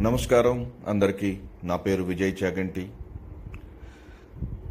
[0.00, 0.72] నమస్కారం.
[0.86, 2.90] అందరికీ నా పేరు విజయ్ చాగంటి.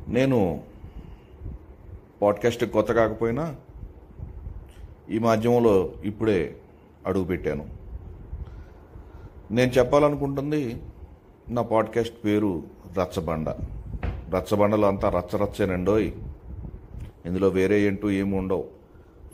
[0.07, 0.63] నేను
[2.21, 3.55] పాడ్కాస్ట్ కొత్త కాకపోయినా
[5.09, 6.55] ఈ మాధ్యమంలో ఇప్పుడే
[7.07, 7.69] అడుగుపెట్టాను
[9.51, 10.81] నేను చెప్పాలనుకుంటుంది
[11.49, 12.63] నా పాడ్కాస్ట్ పేరు
[12.99, 13.49] రచ్చబండ.
[14.35, 16.11] రచ్చబండలో అంతా రచ్చరచ్చేనండోయ్.
[17.25, 18.67] ఇందులో వేరే ఏంటూ ఏమి ఉండవు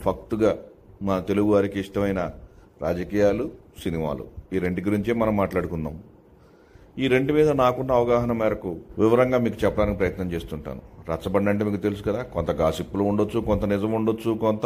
[0.02, 0.58] ఫక్తుగా
[1.02, 2.32] మా తెలుగు వారికి ఇష్టమైన
[2.82, 4.28] రాజకీయాలు సినిమాలు.
[4.54, 6.04] ఈ రెంటి గురించే మనం మాట్లాడుకుందాం.
[6.98, 10.82] ఈ రెండు మీద నాకున్న అవగాహన మేరకు వివరంగా మీకు చెప్పడానికి ప్రయత్నం చేస్తుంటాను.
[11.12, 14.66] రచ్చబండ అంటే మీకు తెలుసు కదా కొంత గాసిప్పులు ఉండొచ్చు కొంత నిజం ఉండొచ్చు కొంత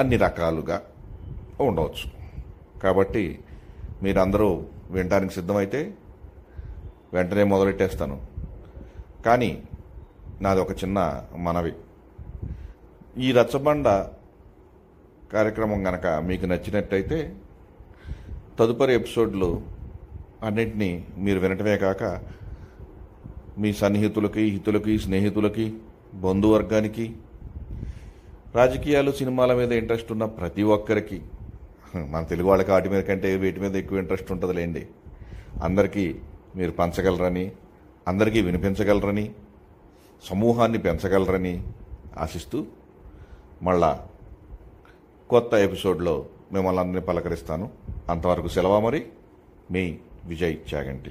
[0.00, 0.82] అన్ని రకాలుగా
[1.60, 2.10] ఉండవచ్చు.
[2.80, 3.38] కాబట్టి
[4.02, 5.94] మీరందరూ వినడానికి సిద్ధమైతే
[7.12, 8.26] వెంటనే మొదలెట్టేస్తాను.
[9.26, 9.62] కానీ
[10.40, 11.72] నాది ఒక చిన్న మనవి.
[13.18, 13.88] ఈ రచ్చబండ
[15.32, 17.36] కార్యక్రమం కనుక మీకు నచ్చినట్టయితే
[18.58, 19.62] తదుపరి ఎపిసోడ్లో
[20.42, 22.18] అన్నింటినీ మీరు వినటమే కాక
[23.58, 25.74] మీ సన్నిహితులకి హితులకి స్నేహితులకి
[26.14, 27.16] బంధువర్గానికి
[28.54, 31.22] రాజకీయాలు సినిమాల మీద ఇంట్రెస్ట్ ఉన్న ప్రతి ఒక్కరికి
[32.08, 34.88] మన తెలుగు వాళ్ళకి వాటి మీద కంటే వీటి మీద ఎక్కువ ఇంట్రెస్ట్ ఉంటుందిలేండి.
[35.64, 36.16] అందరికీ
[36.56, 37.52] మీరు పంచగలరని
[38.08, 39.34] అందరికీ వినిపించగలరని
[40.24, 41.62] సమూహాన్ని పెంచగలరని
[42.18, 42.66] ఆశిస్తూ
[43.62, 44.06] మళ్ళా
[45.30, 47.70] కొత్త ఎపిసోడ్లో మిమ్మల్ని అందరినీ పలకరిస్తాను.
[48.08, 49.06] అంతవరకు సెలవా మరి?
[49.70, 51.10] మీ విజయ్ చాగంటి.